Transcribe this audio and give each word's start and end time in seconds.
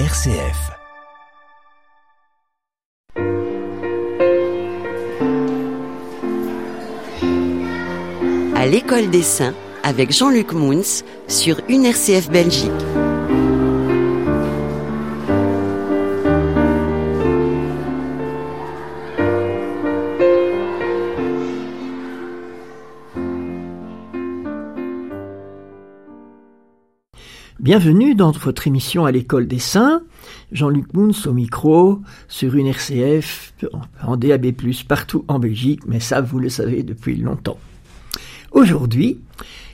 RCF. 0.00 0.72
À 8.56 8.66
l'école 8.66 9.08
des 9.10 9.22
saints 9.22 9.54
avec 9.84 10.10
Jean-Luc 10.10 10.52
Mouns 10.52 11.04
sur 11.28 11.60
une 11.68 11.84
RCF 11.84 12.28
Belgique. 12.28 12.72
Bienvenue 27.64 28.14
dans 28.14 28.30
votre 28.30 28.66
émission 28.66 29.06
à 29.06 29.10
l'école 29.10 29.46
des 29.46 29.58
saints. 29.58 30.02
Jean-Luc 30.52 30.92
Mouns 30.92 31.24
au 31.24 31.32
micro, 31.32 32.02
sur 32.28 32.56
une 32.56 32.66
RCF, 32.66 33.54
en 34.02 34.18
DAB+, 34.18 34.52
partout 34.86 35.24
en 35.28 35.38
Belgique, 35.38 35.80
mais 35.86 35.98
ça 35.98 36.20
vous 36.20 36.38
le 36.38 36.50
savez 36.50 36.82
depuis 36.82 37.16
longtemps. 37.16 37.56
Aujourd'hui, 38.52 39.18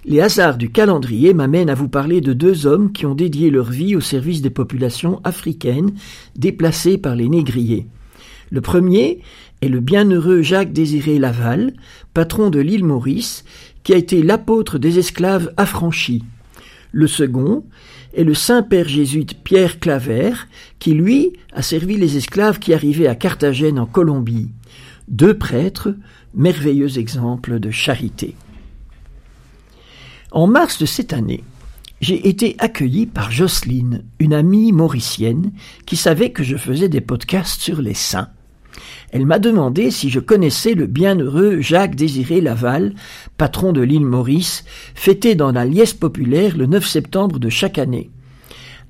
les 0.05 0.21
hasards 0.21 0.57
du 0.57 0.71
calendrier 0.71 1.35
m'amènent 1.35 1.69
à 1.69 1.75
vous 1.75 1.89
parler 1.89 2.21
de 2.21 2.33
deux 2.33 2.65
hommes 2.65 2.93
qui 2.93 3.07
ont 3.07 3.17
dédié 3.17 3.51
leur 3.51 3.69
vie 3.69 3.97
au 3.97 4.01
service 4.01 4.41
des 4.41 4.51
populations 4.51 5.21
africaines 5.25 5.91
déplacées 6.37 6.97
par 6.97 7.17
les 7.17 7.29
négriers. 7.29 7.89
Le 8.53 8.61
premier 8.61 9.19
est 9.63 9.69
le 9.69 9.81
bienheureux 9.81 10.43
Jacques-Désiré 10.43 11.19
Laval, 11.19 11.73
patron 12.15 12.51
de 12.51 12.61
l'île 12.61 12.85
Maurice, 12.85 13.45
qui 13.83 13.95
a 13.95 13.97
été 13.97 14.23
l'apôtre 14.23 14.79
des 14.79 15.01
esclaves 15.01 15.53
affranchis. 15.57 16.23
Le 16.93 17.07
second 17.07 17.65
est 18.15 18.25
le 18.25 18.35
Saint-Père 18.35 18.89
jésuite 18.89 19.43
Pierre 19.43 19.79
Claver, 19.79 20.33
qui 20.79 20.93
lui 20.93 21.33
a 21.53 21.63
servi 21.63 21.97
les 21.97 22.17
esclaves 22.17 22.59
qui 22.59 22.75
arrivaient 22.75 23.07
à 23.07 23.15
Carthagène 23.15 23.79
en 23.79 23.87
Colombie. 23.87 24.51
Deux 25.09 25.37
prêtres, 25.37 25.95
merveilleux 26.35 26.99
exemples 26.99 27.61
de 27.61 27.71
charité. 27.71 28.35
En 30.33 30.47
mars 30.47 30.79
de 30.79 30.87
cette 30.87 31.13
année, 31.13 31.45
j'ai 32.01 32.29
été 32.29 32.57
accueilli 32.59 33.07
par 33.07 33.31
Jocelyne, 33.31 34.05
une 34.19 34.33
amie 34.33 34.73
mauricienne, 34.73 35.53
qui 35.87 35.97
savait 35.97 36.31
que 36.31 36.43
je 36.43 36.57
faisais 36.57 36.89
des 36.89 37.01
podcasts 37.01 37.61
sur 37.61 37.83
les 37.83 37.95
saints. 37.95 38.31
Elle 39.13 39.27
m'a 39.27 39.39
demandé 39.39 39.91
si 39.91 40.11
je 40.11 40.21
connaissais 40.21 40.75
le 40.75 40.87
bienheureux 40.87 41.61
Jacques 41.61 41.97
Désiré 41.97 42.41
Laval, 42.41 42.95
patron 43.37 43.73
de 43.73 43.81
l'île 43.81 44.07
Maurice, 44.07 44.65
fêté 44.95 45.35
dans 45.35 45.53
la 45.53 45.65
liesse 45.65 45.95
populaire 45.95 46.57
le 46.57 46.67
9 46.67 46.87
septembre 46.87 47.39
de 47.39 47.49
chaque 47.49 47.79
année. 47.79 48.11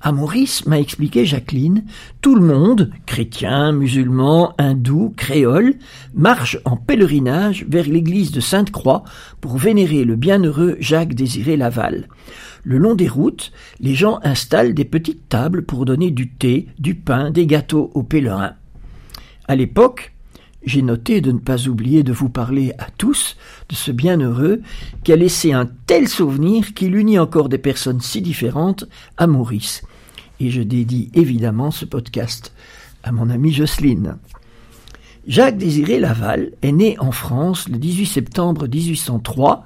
À 0.03 0.11
Maurice, 0.11 0.65
m'a 0.65 0.79
expliqué 0.79 1.27
Jacqueline, 1.27 1.83
tout 2.21 2.33
le 2.33 2.41
monde, 2.41 2.89
chrétiens, 3.05 3.71
musulmans, 3.71 4.55
hindous, 4.57 5.13
créoles, 5.15 5.75
marche 6.15 6.57
en 6.65 6.75
pèlerinage 6.75 7.67
vers 7.69 7.85
l'église 7.85 8.31
de 8.31 8.39
Sainte-Croix 8.39 9.03
pour 9.41 9.57
vénérer 9.57 10.03
le 10.03 10.15
bienheureux 10.15 10.75
Jacques 10.79 11.13
Désiré 11.13 11.55
Laval. 11.55 12.07
Le 12.63 12.79
long 12.79 12.95
des 12.95 13.07
routes, 13.07 13.51
les 13.79 13.93
gens 13.93 14.19
installent 14.23 14.73
des 14.73 14.85
petites 14.85 15.29
tables 15.29 15.65
pour 15.65 15.85
donner 15.85 16.09
du 16.09 16.31
thé, 16.31 16.67
du 16.79 16.95
pain, 16.95 17.29
des 17.29 17.45
gâteaux 17.45 17.91
aux 17.93 18.03
pèlerins. 18.03 18.55
À 19.51 19.55
l'époque, 19.57 20.13
j'ai 20.63 20.81
noté 20.81 21.19
de 21.19 21.33
ne 21.33 21.37
pas 21.37 21.67
oublier 21.67 22.03
de 22.03 22.13
vous 22.13 22.29
parler 22.29 22.71
à 22.77 22.87
tous 22.89 23.35
de 23.67 23.75
ce 23.75 23.91
bienheureux 23.91 24.61
qui 25.03 25.11
a 25.11 25.17
laissé 25.17 25.51
un 25.51 25.67
tel 25.87 26.07
souvenir 26.07 26.73
qu'il 26.73 26.95
unit 26.95 27.19
encore 27.19 27.49
des 27.49 27.57
personnes 27.57 27.99
si 27.99 28.21
différentes 28.21 28.85
à 29.17 29.27
Maurice. 29.27 29.81
Et 30.39 30.51
je 30.51 30.61
dédie 30.61 31.11
évidemment 31.15 31.69
ce 31.69 31.83
podcast 31.83 32.53
à 33.03 33.11
mon 33.11 33.29
amie 33.29 33.51
Jocelyne. 33.51 34.15
Jacques 35.27 35.57
Désiré 35.57 35.99
Laval 35.99 36.53
est 36.61 36.71
né 36.71 36.97
en 36.99 37.11
France 37.11 37.67
le 37.67 37.77
18 37.77 38.05
septembre 38.05 38.69
1803 38.69 39.65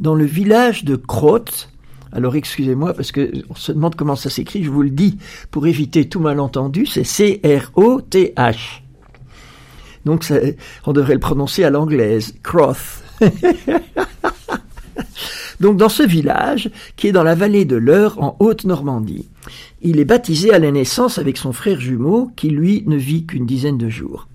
dans 0.00 0.16
le 0.16 0.24
village 0.24 0.82
de 0.82 0.96
Crotte. 0.96 1.70
Alors 2.10 2.34
excusez-moi 2.34 2.94
parce 2.94 3.12
que 3.12 3.30
on 3.48 3.54
se 3.54 3.70
demande 3.70 3.94
comment 3.94 4.16
ça 4.16 4.28
s'écrit, 4.28 4.64
je 4.64 4.70
vous 4.70 4.82
le 4.82 4.90
dis 4.90 5.18
pour 5.52 5.68
éviter 5.68 6.08
tout 6.08 6.18
malentendu, 6.18 6.84
c'est 6.84 7.04
C-R-O-T-H. 7.04 8.82
Donc 10.04 10.24
on 10.86 10.92
devrait 10.92 11.14
le 11.14 11.20
prononcer 11.20 11.64
à 11.64 11.70
l'anglaise, 11.70 12.34
Croth. 12.42 13.02
Donc 15.60 15.76
dans 15.76 15.90
ce 15.90 16.02
village, 16.02 16.70
qui 16.96 17.08
est 17.08 17.12
dans 17.12 17.22
la 17.22 17.34
vallée 17.34 17.66
de 17.66 17.76
l'Eure 17.76 18.20
en 18.22 18.34
Haute-Normandie, 18.40 19.28
il 19.82 20.00
est 20.00 20.06
baptisé 20.06 20.52
à 20.52 20.58
la 20.58 20.70
naissance 20.70 21.18
avec 21.18 21.36
son 21.36 21.52
frère 21.52 21.80
jumeau 21.80 22.30
qui 22.34 22.48
lui 22.48 22.82
ne 22.86 22.96
vit 22.96 23.26
qu'une 23.26 23.44
dizaine 23.46 23.76
de 23.76 23.90
jours. 23.90 24.26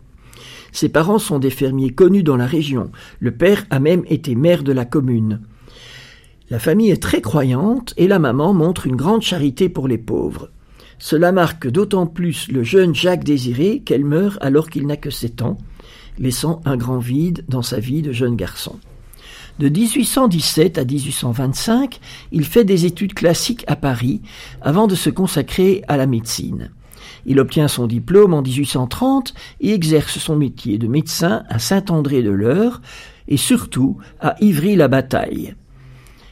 Ses 0.72 0.90
parents 0.90 1.20
sont 1.20 1.40
des 1.40 1.50
fermiers 1.50 1.92
connus 1.92 2.24
dans 2.24 2.36
la 2.36 2.46
région. 2.46 2.92
Le 3.20 3.32
père 3.32 3.66
a 3.70 3.80
même 3.80 4.04
été 4.08 4.36
maire 4.36 4.62
de 4.62 4.74
la 4.74 4.86
commune. 4.86 5.40
La 6.50 6.60
famille 6.60 6.92
est 6.92 7.02
très 7.02 7.22
croyante 7.22 7.94
et 7.98 8.08
la 8.08 8.20
maman 8.20 8.54
montre 8.54 8.86
une 8.86 8.96
grande 8.96 9.24
charité 9.24 9.68
pour 9.68 9.88
les 9.88 9.98
pauvres. 9.98 10.50
Cela 11.06 11.32
marque 11.32 11.68
d'autant 11.68 12.08
plus 12.08 12.48
le 12.48 12.64
jeune 12.64 12.96
Jacques 12.96 13.24
Désiré 13.24 13.84
qu'elle 13.86 14.04
meurt 14.04 14.40
alors 14.42 14.72
qu'il 14.72 14.88
n'a 14.88 14.98
que 14.98 15.12
sept 15.12 15.44
ans, 15.44 15.60
laissant 16.18 16.64
un 16.66 16.78
grand 16.78 16.98
vide 16.98 17.46
dans 17.48 17.62
sa 17.62 17.80
vie 17.80 18.02
de 18.02 18.12
jeune 18.12 18.36
garçon. 18.36 18.80
De 19.60 19.70
1817 19.70 20.80
à 20.80 20.84
1825, 20.84 22.00
il 22.32 22.44
fait 22.44 22.64
des 22.64 22.88
études 22.88 23.14
classiques 23.14 23.64
à 23.68 23.76
Paris 23.76 24.24
avant 24.64 24.88
de 24.88 24.96
se 24.96 25.12
consacrer 25.12 25.84
à 25.88 25.96
la 25.96 26.08
médecine. 26.08 26.72
Il 27.28 27.40
obtient 27.40 27.68
son 27.68 27.86
diplôme 27.86 28.34
en 28.34 28.42
1830 28.42 29.36
et 29.62 29.76
exerce 29.76 30.18
son 30.18 30.36
métier 30.36 30.80
de 30.80 30.88
médecin 30.88 31.44
à 31.50 31.60
Saint-André 31.60 32.24
de 32.24 32.32
l'Eure 32.32 32.82
et 33.28 33.38
surtout 33.38 34.00
à 34.22 34.38
Ivry-la-Bataille. 34.42 35.54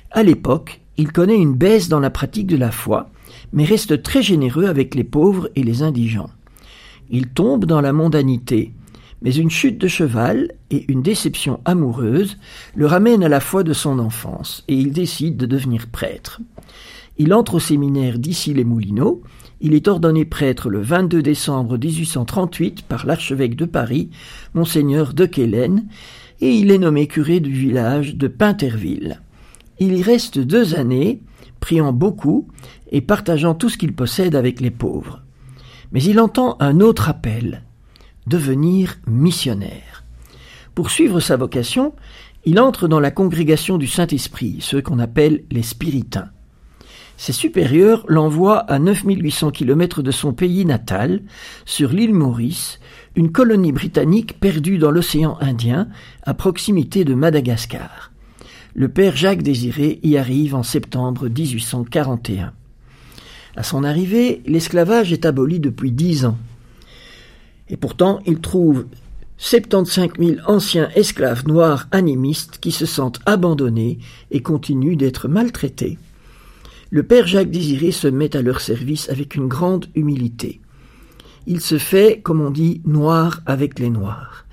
À 0.10 0.24
l'époque, 0.24 0.82
il 0.98 1.12
connaît 1.12 1.38
une 1.38 1.54
baisse 1.54 1.90
dans 1.90 2.00
la 2.00 2.10
pratique 2.10 2.48
de 2.48 2.58
la 2.58 2.72
foi 2.72 3.12
mais 3.54 3.64
reste 3.64 4.02
très 4.04 4.22
généreux 4.22 4.66
avec 4.66 4.96
les 4.96 5.04
pauvres 5.04 5.50
et 5.56 5.64
les 5.64 5.84
indigents. 5.84 6.32
Il 7.10 7.28
tombe 7.28 7.66
dans 7.66 7.82
la 7.82 7.94
mondanité, 7.94 8.74
mais 9.22 9.34
une 9.34 9.50
chute 9.50 9.78
de 9.78 9.88
cheval 9.88 10.52
et 10.70 10.86
une 10.92 11.02
déception 11.02 11.62
amoureuse 11.64 12.38
le 12.76 12.86
ramènent 12.86 13.24
à 13.24 13.30
la 13.30 13.40
foi 13.40 13.64
de 13.64 13.74
son 13.74 14.00
enfance, 14.00 14.64
et 14.68 14.76
il 14.76 14.92
décide 14.92 15.38
de 15.38 15.46
devenir 15.46 15.88
prêtre. 15.88 16.42
Il 17.18 17.34
entre 17.34 17.56
au 17.56 17.60
séminaire 17.60 18.20
d'Issy-les-Moulineaux, 18.20 19.22
il 19.62 19.76
est 19.76 19.88
ordonné 19.88 20.26
prêtre 20.26 20.70
le 20.70 20.82
22 20.82 21.22
décembre 21.22 21.78
1838 21.78 22.82
par 22.82 23.06
l'archevêque 23.06 23.56
de 23.56 23.66
Paris, 23.66 24.10
monseigneur 24.54 25.14
de 25.14 25.26
Quélen, 25.26 25.86
et 26.42 26.52
il 26.52 26.72
est 26.72 26.80
nommé 26.80 27.08
curé 27.08 27.40
du 27.40 27.52
village 27.52 28.16
de 28.16 28.28
Pinterville. 28.28 29.22
Il 29.86 29.98
y 29.98 30.02
reste 30.02 30.40
deux 30.40 30.76
années, 30.76 31.20
priant 31.60 31.92
beaucoup 31.92 32.48
et 32.90 33.02
partageant 33.02 33.54
tout 33.54 33.68
ce 33.68 33.78
qu'il 33.78 33.94
possède 33.94 34.34
avec 34.34 34.62
les 34.62 34.72
pauvres. 34.72 35.22
Mais 35.92 36.02
il 36.02 36.22
entend 36.22 36.56
un 36.62 36.80
autre 36.80 37.10
appel, 37.10 37.64
devenir 38.26 38.96
missionnaire. 39.08 40.06
Pour 40.74 40.90
suivre 40.90 41.20
sa 41.20 41.36
vocation, 41.36 41.94
il 42.46 42.62
entre 42.62 42.88
dans 42.88 43.02
la 43.02 43.12
congrégation 43.12 43.78
du 43.78 43.88
Saint-Esprit, 43.88 44.60
ceux 44.62 44.82
qu'on 44.82 45.00
appelle 45.00 45.44
les 45.52 45.64
spiritains. 45.64 46.30
Ses 47.18 47.34
supérieurs 47.34 48.06
l'envoient 48.08 48.60
à 48.60 48.80
9800 48.80 49.52
km 49.52 50.02
de 50.02 50.12
son 50.12 50.32
pays 50.32 50.64
natal, 50.64 51.24
sur 51.66 51.90
l'île 51.90 52.14
Maurice, 52.14 52.80
une 53.18 53.34
colonie 53.34 53.74
britannique 53.74 54.40
perdue 54.40 54.78
dans 54.78 54.92
l'océan 54.92 55.38
Indien, 55.42 55.90
à 56.22 56.34
proximité 56.34 57.04
de 57.04 57.16
Madagascar. 57.16 58.13
Le 58.76 58.88
père 58.88 59.16
Jacques 59.16 59.44
Désiré 59.44 60.00
y 60.02 60.18
arrive 60.18 60.56
en 60.56 60.64
septembre 60.64 61.30
1841. 61.30 62.54
À 63.56 63.62
son 63.62 63.84
arrivée, 63.84 64.42
l'esclavage 64.48 65.14
est 65.14 65.28
aboli 65.28 65.60
depuis 65.60 65.92
dix 65.92 66.26
ans. 66.26 66.40
Et 67.70 67.78
pourtant, 67.78 68.20
il 68.26 68.40
trouve 68.40 68.88
75 69.38 70.14
000 70.18 70.38
anciens 70.48 70.90
esclaves 70.96 71.48
noirs 71.48 71.88
animistes 71.92 72.58
qui 72.58 72.72
se 72.72 72.88
sentent 72.88 73.20
abandonnés 73.28 74.00
et 74.32 74.42
continuent 74.42 74.98
d'être 74.98 75.28
maltraités. 75.28 76.00
Le 76.90 77.04
père 77.04 77.28
Jacques 77.28 77.52
Désiré 77.52 77.92
se 77.92 78.08
met 78.08 78.36
à 78.36 78.42
leur 78.42 78.60
service 78.60 79.08
avec 79.10 79.36
une 79.36 79.48
grande 79.48 79.86
humilité. 79.94 80.62
Il 81.46 81.62
se 81.62 81.78
fait, 81.78 82.22
comme 82.24 82.42
on 82.42 82.50
dit, 82.50 82.82
noir 82.86 83.42
avec 83.46 83.78
les 83.78 83.92
noirs. 83.92 84.46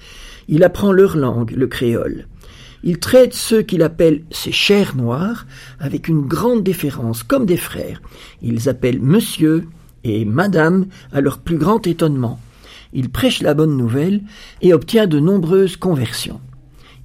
Il 0.52 0.64
apprend 0.64 0.90
leur 0.90 1.16
langue, 1.16 1.52
le 1.52 1.68
créole. 1.68 2.26
Il 2.82 2.98
traite 2.98 3.34
ceux 3.34 3.62
qu'il 3.62 3.82
appelle 3.82 4.24
ses 4.32 4.50
chers 4.50 4.96
noirs 4.96 5.46
avec 5.78 6.08
une 6.08 6.22
grande 6.22 6.64
déférence, 6.64 7.22
comme 7.22 7.46
des 7.46 7.56
frères. 7.56 8.02
Ils 8.42 8.68
appellent 8.68 9.00
monsieur 9.00 9.68
et 10.02 10.24
madame 10.24 10.86
à 11.12 11.20
leur 11.20 11.38
plus 11.38 11.56
grand 11.56 11.86
étonnement. 11.86 12.40
Il 12.92 13.10
prêche 13.10 13.42
la 13.42 13.54
bonne 13.54 13.76
nouvelle 13.76 14.22
et 14.60 14.74
obtient 14.74 15.06
de 15.06 15.20
nombreuses 15.20 15.76
conversions. 15.76 16.40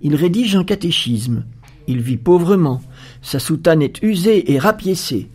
Il 0.01 0.15
rédige 0.15 0.55
un 0.55 0.63
catéchisme. 0.63 1.43
Il 1.87 2.01
vit 2.01 2.17
pauvrement. 2.17 2.81
Sa 3.21 3.37
soutane 3.37 3.83
est 3.83 4.01
usée 4.01 4.53
et 4.53 4.57
rapiécée. 4.57 5.29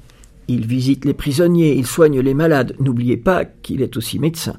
il 0.49 0.67
visite 0.67 1.05
les 1.05 1.15
prisonniers, 1.15 1.77
il 1.77 1.87
soigne 1.87 2.19
les 2.19 2.35
malades. 2.35 2.75
N'oubliez 2.81 3.17
pas 3.17 3.45
qu'il 3.45 3.83
est 3.83 3.97
aussi 3.97 4.19
médecin. 4.19 4.57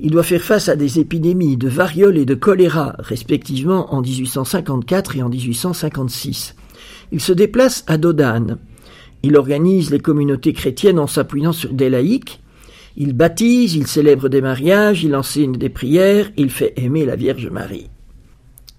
Il 0.00 0.10
doit 0.10 0.22
faire 0.22 0.42
face 0.42 0.68
à 0.68 0.76
des 0.76 0.98
épidémies 0.98 1.56
de 1.56 1.68
variole 1.68 2.18
et 2.18 2.24
de 2.24 2.34
choléra, 2.34 2.96
respectivement 2.98 3.94
en 3.94 4.02
1854 4.02 5.16
et 5.16 5.22
en 5.22 5.28
1856. 5.28 6.56
Il 7.12 7.20
se 7.20 7.32
déplace 7.32 7.84
à 7.86 7.96
Dodane. 7.96 8.58
Il 9.22 9.36
organise 9.36 9.90
les 9.90 10.00
communautés 10.00 10.52
chrétiennes 10.52 10.98
en 10.98 11.06
s'appuyant 11.06 11.52
sur 11.52 11.72
des 11.72 11.88
laïcs. 11.88 12.40
Il 12.96 13.12
baptise, 13.12 13.74
il 13.74 13.86
célèbre 13.86 14.28
des 14.28 14.40
mariages, 14.40 15.04
il 15.04 15.16
enseigne 15.16 15.56
des 15.56 15.68
prières, 15.68 16.30
il 16.36 16.50
fait 16.50 16.74
aimer 16.76 17.04
la 17.06 17.16
Vierge 17.16 17.48
Marie. 17.48 17.90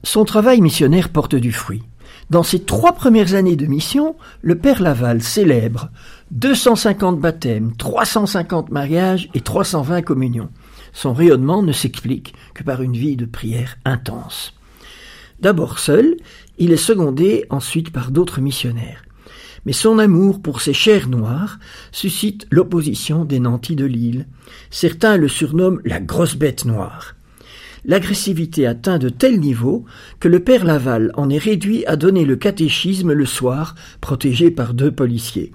Son 0.03 0.23
travail 0.23 0.61
missionnaire 0.61 1.09
porte 1.09 1.35
du 1.35 1.51
fruit. 1.51 1.83
Dans 2.29 2.43
ses 2.43 2.59
trois 2.59 2.93
premières 2.93 3.35
années 3.35 3.55
de 3.55 3.65
mission, 3.65 4.15
le 4.41 4.55
Père 4.55 4.81
Laval 4.81 5.21
célèbre 5.21 5.89
250 6.31 7.19
baptêmes, 7.19 7.73
350 7.77 8.71
mariages 8.71 9.29
et 9.33 9.41
320 9.41 10.01
communions. 10.01 10.49
Son 10.95 11.13
rayonnement 11.13 11.61
ne 11.61 11.73
s'explique 11.73 12.33
que 12.53 12.63
par 12.63 12.81
une 12.81 12.95
vie 12.95 13.17
de 13.17 13.25
prière 13.25 13.75
intense. 13.83 14.53
D'abord 15.41 15.77
seul, 15.77 16.15
il 16.57 16.71
est 16.71 16.77
secondé 16.77 17.45
ensuite 17.49 17.91
par 17.91 18.11
d'autres 18.11 18.39
missionnaires. 18.39 19.03
Mais 19.65 19.73
son 19.73 19.99
amour 19.99 20.41
pour 20.41 20.61
ces 20.61 20.71
chairs 20.71 21.09
noires 21.09 21.59
suscite 21.91 22.47
l'opposition 22.49 23.25
des 23.25 23.41
nantis 23.41 23.75
de 23.75 23.83
l'île. 23.83 24.25
Certains 24.71 25.17
le 25.17 25.27
surnomment 25.27 25.81
la 25.83 25.99
grosse 25.99 26.37
bête 26.37 26.63
noire. 26.63 27.15
L'agressivité 27.83 28.65
atteint 28.65 28.97
de 28.97 29.09
tel 29.09 29.41
niveau 29.41 29.83
que 30.21 30.29
le 30.29 30.39
père 30.39 30.63
Laval 30.63 31.11
en 31.15 31.29
est 31.29 31.37
réduit 31.37 31.85
à 31.87 31.97
donner 31.97 32.23
le 32.23 32.37
catéchisme 32.37 33.11
le 33.11 33.25
soir, 33.25 33.75
protégé 33.99 34.49
par 34.49 34.73
deux 34.73 34.91
policiers. 34.91 35.51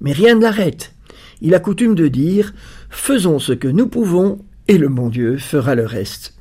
Mais 0.00 0.12
rien 0.12 0.34
ne 0.34 0.42
l'arrête. 0.42 0.92
Il 1.40 1.54
a 1.54 1.60
coutume 1.60 1.94
de 1.94 2.08
dire 2.08 2.52
Faisons 2.90 3.38
ce 3.38 3.52
que 3.52 3.68
nous 3.68 3.86
pouvons 3.86 4.40
et 4.68 4.78
le 4.78 4.88
bon 4.88 5.08
Dieu 5.08 5.38
fera 5.38 5.74
le 5.74 5.86
reste. 5.86 6.34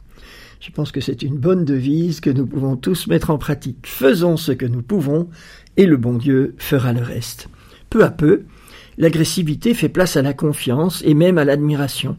Je 0.59 0.71
pense 0.71 0.91
que 0.91 1.01
c'est 1.01 1.21
une 1.21 1.37
bonne 1.37 1.63
devise 1.63 2.21
que 2.21 2.29
nous 2.29 2.47
pouvons 2.47 2.75
tous 2.75 3.07
mettre 3.07 3.29
en 3.29 3.37
pratique. 3.37 3.85
Faisons 3.85 4.35
ce 4.35 4.51
que 4.51 4.65
nous 4.65 4.81
pouvons 4.81 5.29
et 5.77 5.85
le 5.85 5.97
bon 5.97 6.17
Dieu 6.17 6.55
fera 6.57 6.91
le 6.91 7.01
reste. 7.01 7.49
Peu 7.89 8.03
à 8.03 8.09
peu, 8.09 8.43
l'agressivité 8.97 9.73
fait 9.73 9.89
place 9.89 10.17
à 10.17 10.21
la 10.21 10.33
confiance 10.33 11.03
et 11.05 11.13
même 11.13 11.37
à 11.37 11.45
l'admiration, 11.45 12.17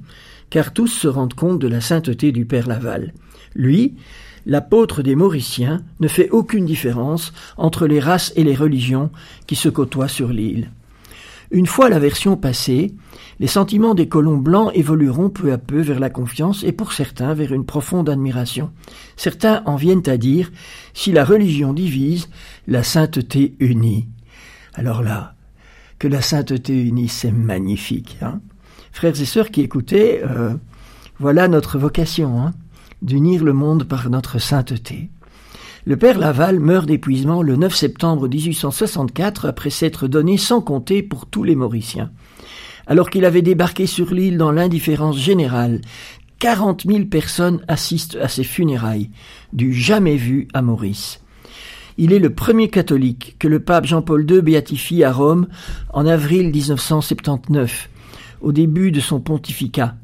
car 0.51 0.73
tous 0.73 0.87
se 0.89 1.09
rendent 1.09 1.35
compte 1.35 1.59
de 1.59 1.69
la 1.69 1.81
sainteté 1.81 2.31
du 2.31 2.45
Père 2.45 2.69
Laval. 2.69 3.15
Lui, 3.55 3.97
l'apôtre 4.45 5.03
des 5.03 5.17
Mauriciens, 5.17 5.83
ne 5.99 6.09
fait 6.09 6.31
aucune 6.31 6.67
différence 6.67 7.33
entre 7.57 7.87
les 7.87 7.99
races 7.99 8.33
et 8.37 8.45
les 8.45 8.55
religions 8.55 9.11
qui 9.47 9.57
se 9.57 9.69
côtoient 9.69 10.09
sur 10.09 10.29
l'île. 10.29 10.71
Une 11.51 11.67
fois 11.67 11.89
la 11.89 11.99
version 11.99 12.37
passée, 12.37 12.95
les 13.39 13.47
sentiments 13.47 13.95
des 13.95 14.09
colons 14.09 14.39
blancs 14.39 14.73
évolueront 14.75 15.31
peu 15.31 15.53
à 15.53 15.59
peu 15.59 15.81
vers 15.81 16.01
la 16.01 16.11
confiance 16.11 16.65
et 16.65 16.73
pour 16.73 16.93
certains 16.93 17.35
vers 17.35 17.53
une 17.53 17.67
profonde 17.67 18.09
admiration. 18.09 18.71
Certains 19.17 19.63
en 19.67 19.77
viennent 19.77 20.09
à 20.09 20.17
dire 20.17 20.51
si 20.95 21.13
la 21.13 21.25
religion 21.25 21.73
divise, 21.73 22.29
la 22.67 22.83
sainteté 22.83 23.55
unit. 23.61 24.09
Alors 24.75 25.03
là, 25.03 25.35
que 25.99 26.09
la 26.09 26.21
sainteté 26.21 26.83
unit, 26.83 27.09
c'est 27.09 27.33
magnifique. 27.33 28.19
Hein 28.23 28.41
Frères 28.93 29.21
et 29.21 29.25
sœurs 29.25 29.51
qui 29.51 29.61
écoutez, 29.61 30.23
euh, 30.25 30.55
voilà 31.19 31.49
notre 31.49 31.79
vocation, 31.79 32.41
hein 32.41 32.53
d'unir 33.03 33.45
le 33.45 33.53
monde 33.53 33.85
par 33.85 34.09
notre 34.11 34.39
sainteté. 34.39 35.11
Le 35.89 35.97
père 35.97 36.19
Laval 36.19 36.59
meurt 36.59 36.87
d'épuisement 36.87 37.43
le 37.43 37.55
9 37.55 37.73
septembre 37.73 38.27
1864 38.27 39.47
après 39.47 39.71
s'être 39.71 40.09
donné 40.09 40.37
sans 40.37 40.61
compter 40.61 41.01
pour 41.01 41.27
tous 41.27 41.45
les 41.45 41.55
Mauriciens. 41.55 42.11
Alors 42.89 43.09
qu'il 43.09 43.25
avait 43.25 43.41
débarqué 43.41 43.87
sur 43.87 44.13
l'île 44.13 44.37
dans 44.37 44.51
l'indifférence 44.51 45.17
générale, 45.17 45.81
quarante 46.41 46.87
mille 46.87 47.09
personnes 47.09 47.61
assistent 47.69 48.19
à 48.21 48.27
ses 48.27 48.43
funérailles, 48.43 49.11
du 49.53 49.73
jamais 49.73 50.17
vu 50.17 50.49
à 50.55 50.61
Maurice. 50.61 51.21
Il 51.99 52.13
est 52.13 52.19
le 52.19 52.35
premier 52.35 52.69
catholique 52.69 53.37
que 53.39 53.47
le 53.47 53.61
pape 53.61 53.87
Jean-Paul 53.87 54.29
II 54.29 54.43
béatifie 54.43 55.05
à 55.05 55.13
Rome 55.13 55.47
en 55.93 56.05
avril 56.05 56.51
1979, 56.51 57.89
au 58.41 58.51
début 58.51 58.91
de 58.91 58.99
son 58.99 59.21
pontificat. 59.21 59.95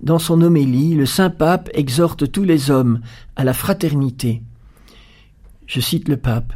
Dans 0.00 0.18
son 0.18 0.40
homélie, 0.40 0.94
le 0.94 1.04
saint 1.04 1.28
pape 1.28 1.68
exhorte 1.74 2.32
tous 2.32 2.44
les 2.44 2.70
hommes 2.70 3.02
à 3.36 3.44
la 3.44 3.52
fraternité 3.52 4.40
je 5.70 5.80
cite 5.80 6.08
le 6.08 6.16
pape, 6.16 6.52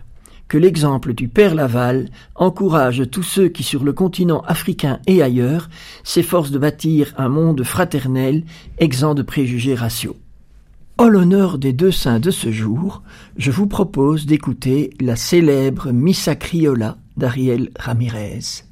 que 0.49 0.59
l'exemple 0.59 1.15
du 1.15 1.29
Père 1.29 1.55
Laval 1.55 2.09
encourage 2.35 3.09
tous 3.13 3.23
ceux 3.23 3.49
qui 3.49 3.63
sur 3.63 3.85
le 3.85 3.93
continent 3.93 4.41
africain 4.41 4.99
et 5.07 5.23
ailleurs 5.23 5.71
s'efforcent 6.03 6.51
de 6.51 6.59
bâtir 6.59 7.15
un 7.17 7.29
monde 7.29 7.63
fraternel 7.63 8.43
exempt 8.79 9.15
de 9.15 9.23
préjugés 9.23 9.77
raciaux. 9.77 10.17
En 10.99 11.07
l'honneur 11.07 11.59
des 11.59 11.73
deux 11.73 11.93
saints 11.93 12.19
de 12.19 12.33
ce 12.33 12.51
jour, 12.51 13.03
je 13.37 13.53
vous 13.53 13.69
propose 13.69 14.27
d'écouter 14.27 14.91
la 15.01 15.15
célèbre 15.15 15.93
Missa 15.93 16.35
Criolla 16.35 16.99
d'Ariel 17.17 17.71
Ramirez. 17.79 18.65